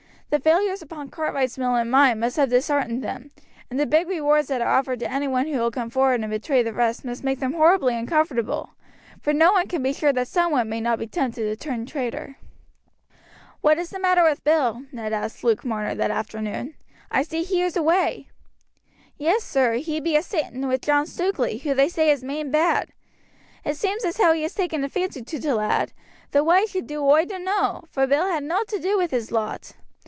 The 0.33 0.39
failures 0.39 0.81
upon 0.81 1.09
Cartwright's 1.09 1.57
mill 1.57 1.75
and 1.75 1.91
mine 1.91 2.21
must 2.21 2.37
have 2.37 2.49
disheartened 2.49 3.03
them, 3.03 3.31
and 3.69 3.77
the 3.77 3.85
big 3.85 4.07
rewards 4.07 4.47
that 4.47 4.61
are 4.61 4.77
offered 4.79 5.01
to 5.01 5.11
any 5.11 5.27
one 5.27 5.45
who 5.45 5.59
will 5.59 5.71
come 5.71 5.89
forward 5.89 6.21
and 6.21 6.29
betray 6.29 6.63
the 6.63 6.71
rest 6.71 7.03
must 7.03 7.21
make 7.25 7.41
them 7.41 7.51
horribly 7.51 7.95
uncomfortable, 7.95 8.69
for 9.21 9.33
no 9.33 9.51
one 9.51 9.67
can 9.67 9.83
be 9.83 9.91
sure 9.91 10.13
that 10.13 10.29
some 10.29 10.53
one 10.53 10.69
may 10.69 10.79
not 10.79 10.99
be 10.99 11.05
tempted 11.05 11.41
to 11.41 11.55
turn 11.57 11.85
traitor." 11.85 12.37
"What 13.59 13.77
is 13.77 13.89
the 13.89 13.99
matter 13.99 14.23
with 14.23 14.45
Bill?" 14.45 14.83
Ned 14.93 15.11
asked 15.11 15.43
Luke 15.43 15.65
Marner 15.65 15.95
that 15.95 16.11
afternoon. 16.11 16.75
"I 17.11 17.23
see 17.23 17.43
he 17.43 17.61
is 17.61 17.75
away." 17.75 18.29
"Yes, 19.17 19.43
sir, 19.43 19.73
he 19.73 19.99
be 19.99 20.15
a 20.15 20.21
sitting 20.23 20.65
with 20.69 20.81
John 20.83 21.07
Stukeley, 21.07 21.57
who 21.61 21.73
they 21.73 21.89
say 21.89 22.09
is 22.09 22.23
main 22.23 22.51
bad. 22.51 22.93
It 23.65 23.75
seems 23.75 24.05
as 24.05 24.15
how 24.15 24.31
he 24.31 24.43
has 24.43 24.55
taken 24.55 24.81
a 24.85 24.87
fancy 24.87 25.23
to 25.23 25.39
t' 25.41 25.51
lad, 25.51 25.91
though 26.31 26.45
why 26.45 26.61
he 26.61 26.67
should 26.67 26.89
oi 26.89 27.25
dunno, 27.25 27.83
for 27.91 28.07
Bill 28.07 28.29
had 28.31 28.45
nowt 28.45 28.69
to 28.69 28.79
do 28.79 28.97
wi' 28.97 29.07
his 29.09 29.33
lot. 29.33 29.73